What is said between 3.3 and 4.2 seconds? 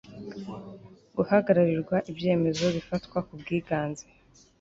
bwiganze